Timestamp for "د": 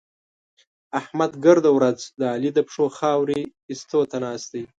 2.19-2.21, 2.55-2.59